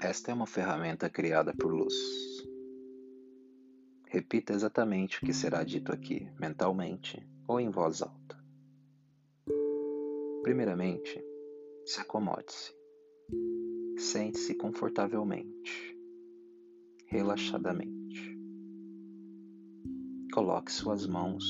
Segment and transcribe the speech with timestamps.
[0.00, 1.94] Esta é uma ferramenta criada por luz.
[4.06, 8.38] Repita exatamente o que será dito aqui, mentalmente ou em voz alta.
[10.42, 11.20] Primeiramente,
[11.84, 12.72] se acomode-se.
[13.98, 15.98] Sente-se confortavelmente,
[17.08, 18.38] relaxadamente.
[20.32, 21.44] Coloque suas mãos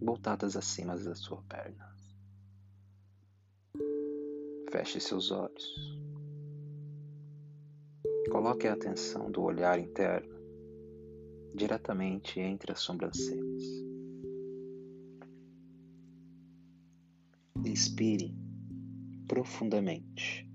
[0.00, 1.94] voltadas acima da sua perna.
[4.72, 5.96] Feche seus olhos.
[8.30, 10.34] Coloque a atenção do olhar interno
[11.54, 13.62] diretamente entre as sobrancelhas.
[17.64, 18.34] Inspire
[19.28, 20.48] profundamente.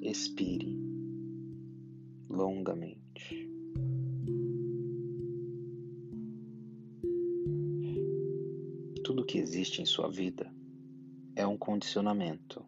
[0.00, 0.78] Expire
[2.28, 3.50] longamente.
[9.02, 10.50] Tudo que existe em sua vida
[11.36, 12.64] é um condicionamento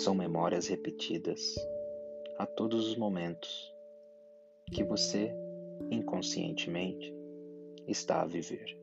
[0.00, 1.54] são memórias repetidas
[2.38, 3.70] a todos os momentos
[4.72, 5.30] que você
[5.90, 7.12] inconscientemente
[7.86, 8.80] está a viver.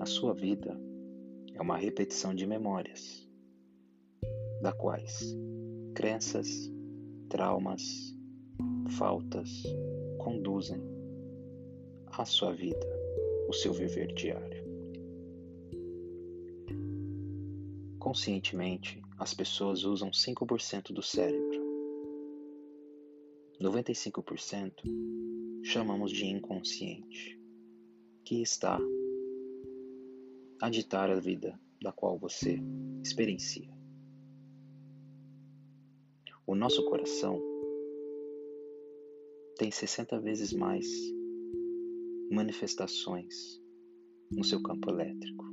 [0.00, 0.74] A sua vida
[1.52, 3.28] é uma repetição de memórias,
[4.62, 5.36] da quais
[5.94, 6.48] crenças,
[7.28, 8.16] traumas,
[8.96, 9.50] faltas
[10.16, 10.80] conduzem
[12.06, 12.86] a sua vida,
[13.50, 14.66] o seu viver diário.
[17.98, 21.66] Conscientemente, as pessoas usam 5% do cérebro.
[23.60, 24.72] 95%
[25.64, 27.36] chamamos de inconsciente,
[28.24, 28.78] que está
[30.62, 32.60] a ditar a vida da qual você
[33.02, 33.68] experiencia.
[36.46, 37.40] O nosso coração
[39.56, 40.86] tem 60 vezes mais
[42.30, 43.60] manifestações
[44.30, 45.44] no seu campo elétrico,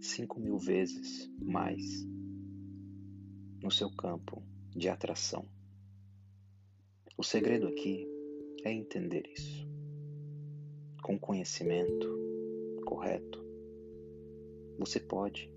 [0.00, 2.04] 5 mil vezes mais
[3.62, 4.42] no seu campo
[4.74, 5.44] de atração.
[7.16, 8.06] O segredo aqui
[8.64, 9.66] é entender isso.
[11.02, 12.08] Com conhecimento
[12.84, 13.44] correto,
[14.78, 15.50] você pode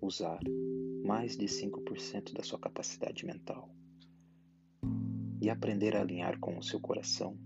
[0.00, 0.40] usar
[1.04, 3.70] mais de 5% da sua capacidade mental
[5.40, 7.38] e aprender a alinhar com o seu coração,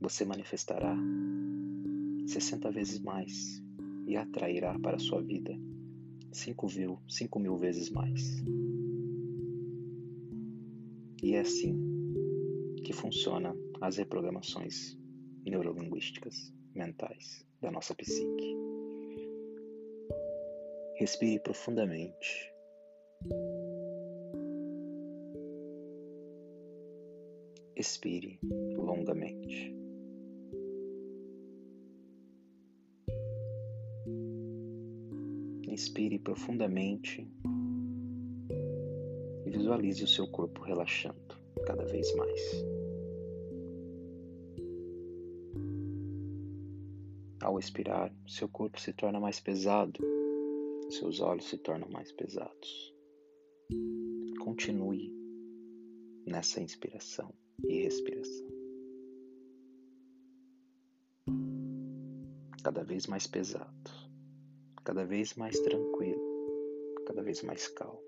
[0.00, 0.96] você manifestará
[2.26, 3.62] 60 vezes mais
[4.06, 5.54] e atrairá para a sua vida
[6.34, 8.42] 5 mil, 5 mil vezes mais.
[11.22, 11.78] E é assim
[12.84, 14.98] que funcionam as reprogramações
[15.46, 18.56] neurolinguísticas mentais da nossa psique.
[20.96, 22.52] Respire profundamente.
[27.76, 28.40] Expire
[28.76, 29.83] longamente.
[35.74, 37.28] Inspire profundamente
[39.44, 41.34] e visualize o seu corpo relaxando
[41.66, 42.40] cada vez mais.
[47.42, 49.98] Ao expirar, seu corpo se torna mais pesado,
[50.90, 52.94] seus olhos se tornam mais pesados.
[54.44, 55.12] Continue
[56.24, 57.34] nessa inspiração
[57.68, 58.46] e respiração.
[62.62, 64.03] Cada vez mais pesado
[64.84, 66.20] cada vez mais tranquilo,
[67.06, 68.02] cada vez mais calmo.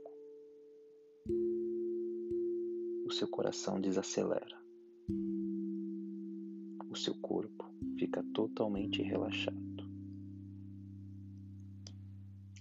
[3.07, 4.61] O seu coração desacelera.
[6.91, 7.65] O seu corpo
[7.99, 9.57] fica totalmente relaxado.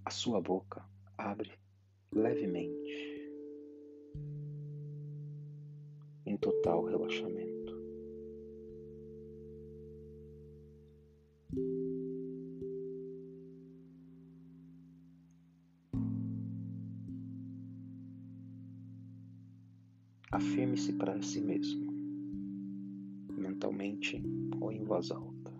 [0.06, 0.86] A sua boca
[1.18, 1.52] abre
[2.14, 3.32] levemente,
[6.26, 7.55] em total relaxamento.
[20.36, 21.94] Afirme-se para si mesmo,
[23.38, 24.22] mentalmente
[24.60, 25.54] ou em voz alta.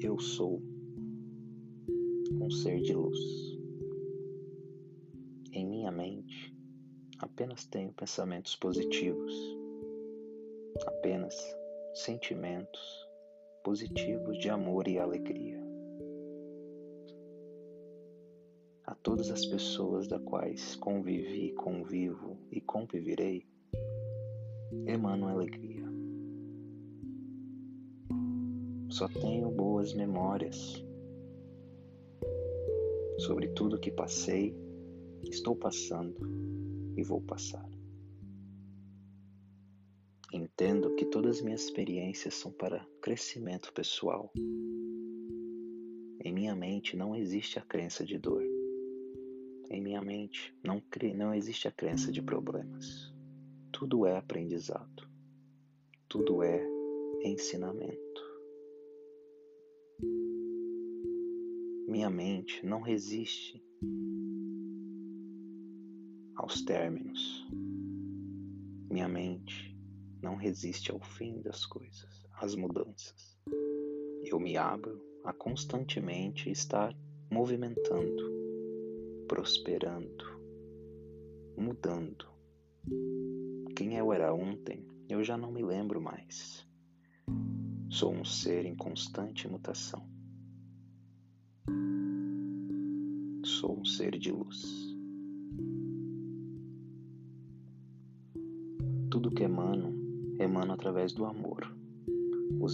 [0.00, 0.62] Eu sou
[2.40, 3.18] um ser de luz.
[5.50, 6.54] Em minha mente,
[7.18, 9.34] apenas tenho pensamentos positivos,
[10.86, 11.34] apenas
[11.94, 13.08] sentimentos
[13.64, 15.59] positivos de amor e alegria.
[19.02, 23.46] Todas as pessoas da quais convivi, convivo e conviverei,
[24.86, 25.88] emano alegria.
[28.90, 30.84] Só tenho boas memórias
[33.18, 34.54] sobre tudo que passei,
[35.22, 36.18] estou passando
[36.96, 37.68] e vou passar.
[40.32, 44.30] Entendo que todas as minhas experiências são para crescimento pessoal
[46.22, 48.49] Em minha mente não existe a crença de dor.
[49.70, 50.82] Em minha mente não,
[51.14, 53.14] não existe a crença de problemas.
[53.70, 55.08] Tudo é aprendizado.
[56.08, 56.60] Tudo é
[57.22, 58.20] ensinamento.
[61.86, 63.64] Minha mente não resiste
[66.34, 67.46] aos términos.
[68.90, 69.78] Minha mente
[70.20, 73.38] não resiste ao fim das coisas, às mudanças.
[74.24, 76.92] Eu me abro a constantemente estar
[77.30, 78.39] movimentando,
[79.30, 80.24] prosperando,
[81.56, 82.26] mudando.
[83.76, 86.66] Quem eu era ontem, eu já não me lembro mais.
[87.88, 90.04] Sou um ser em constante mutação.
[93.44, 94.64] Sou um ser de luz.
[99.12, 99.94] Tudo que emano,
[100.40, 101.72] emano através do amor.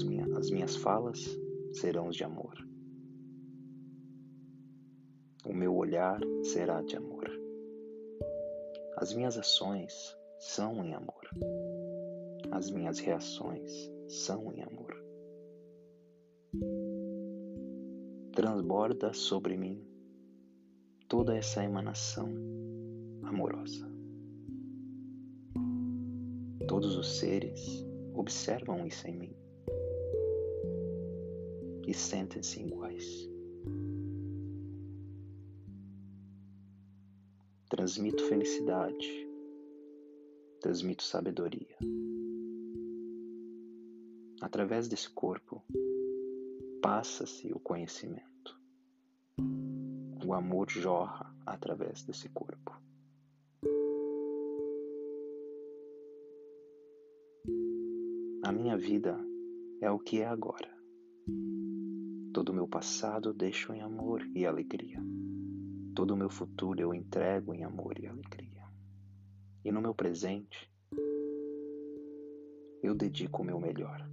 [0.07, 1.39] Minha, as minhas falas
[1.75, 2.67] serão de amor.
[5.49, 7.31] O meu olhar será de amor.
[8.97, 11.31] As minhas ações são em amor.
[12.51, 13.71] As minhas reações
[14.09, 15.01] são em amor.
[18.33, 19.87] Transborda sobre mim
[21.09, 22.29] toda essa emanação
[23.23, 23.87] amorosa.
[26.67, 29.37] Todos os seres observam isso em mim
[31.87, 33.36] e sentem-se iguais.
[37.87, 39.29] Transmito felicidade,
[40.61, 41.77] transmito sabedoria.
[44.41, 45.63] Através desse corpo,
[46.83, 48.61] passa-se o conhecimento.
[50.27, 52.73] O amor jorra através desse corpo.
[58.43, 59.17] A minha vida
[59.81, 60.77] é o que é agora.
[62.35, 65.01] Todo o meu passado deixo em amor e alegria.
[65.97, 68.63] Todo o meu futuro eu entrego em amor e alegria.
[69.65, 70.71] E no meu presente,
[72.83, 74.07] eu dedico o meu melhor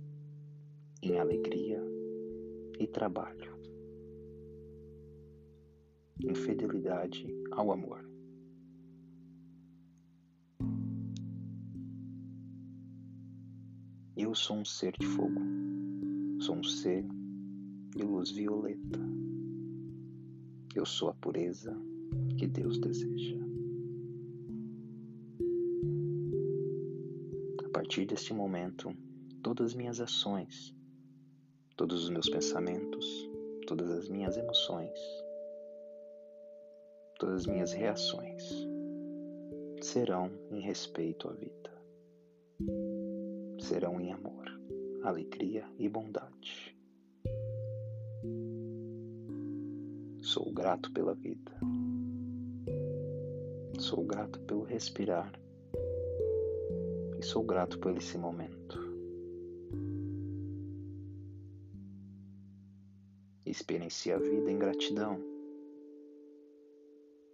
[1.02, 1.84] em alegria
[2.80, 3.54] e trabalho,
[6.24, 8.10] em fidelidade ao amor.
[14.16, 15.42] Eu sou um ser de fogo,
[16.40, 17.06] sou um ser
[17.94, 19.02] de luz violeta.
[20.76, 21.72] Eu sou a pureza
[22.38, 23.38] que Deus deseja.
[27.64, 28.92] A partir deste momento,
[29.44, 30.76] todas as minhas ações,
[31.78, 33.30] todos os meus pensamentos,
[33.68, 35.00] todas as minhas emoções,
[37.20, 38.44] todas as minhas reações
[39.80, 41.72] serão em respeito à vida,
[43.60, 44.46] serão em amor,
[45.04, 46.76] alegria e bondade.
[50.24, 51.52] Sou grato pela vida.
[53.78, 55.30] Sou grato pelo respirar.
[57.20, 58.80] E sou grato por esse momento.
[63.46, 65.22] Experiencie a vida em gratidão,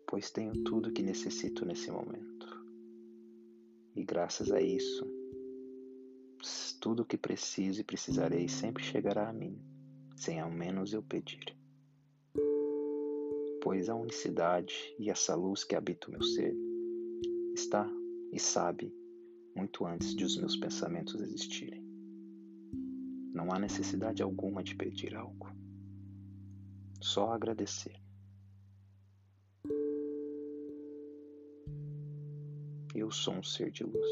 [0.07, 2.47] pois tenho tudo que necessito nesse momento.
[3.95, 5.05] E graças a isso,
[6.81, 9.61] tudo o que preciso e precisarei sempre chegará a mim,
[10.15, 11.58] sem ao menos eu pedir
[13.61, 16.55] pois a unicidade e essa luz que habita o meu ser
[17.53, 17.89] está
[18.31, 18.93] e sabe
[19.55, 21.83] muito antes de os meus pensamentos existirem.
[23.33, 25.47] Não há necessidade alguma de pedir algo,
[27.01, 27.99] só agradecer.
[32.95, 34.07] Eu sou um ser de luz.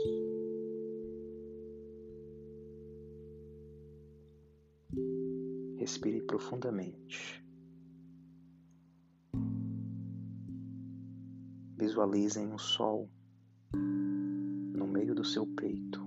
[5.77, 7.46] Respire profundamente.
[11.87, 13.09] Visualizem o sol
[13.71, 16.05] no meio do seu peito,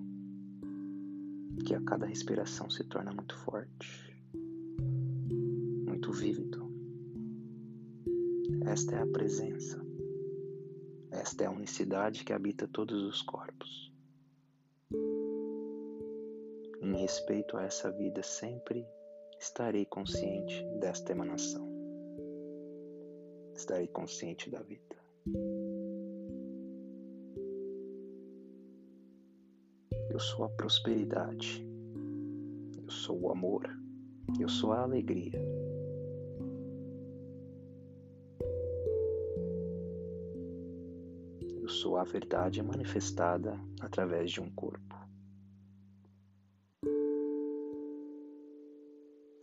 [1.65, 4.15] que a cada respiração se torna muito forte,
[5.89, 6.71] muito vívido.
[8.67, 9.83] Esta é a presença,
[11.11, 13.91] esta é a unicidade que habita todos os corpos.
[16.83, 18.87] Em respeito a essa vida, sempre
[19.39, 21.67] estarei consciente desta emanação.
[23.55, 25.00] Estarei consciente da vida.
[30.11, 31.64] Eu sou a prosperidade.
[32.83, 33.62] Eu sou o amor.
[34.40, 35.40] Eu sou a alegria.
[41.62, 44.97] Eu sou a verdade manifestada através de um corpo.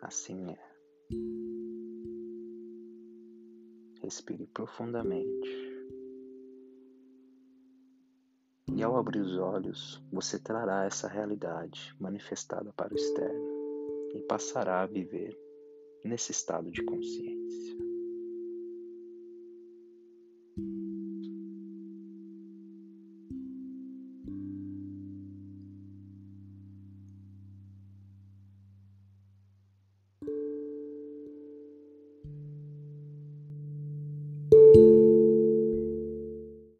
[0.01, 0.67] Assim é.
[4.01, 5.76] Respire profundamente.
[8.75, 13.47] E ao abrir os olhos, você trará essa realidade manifestada para o externo
[14.13, 15.37] e passará a viver
[16.03, 17.86] nesse estado de consciência.